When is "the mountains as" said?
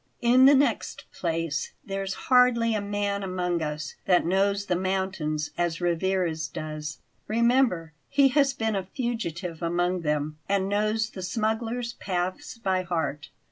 4.65-5.79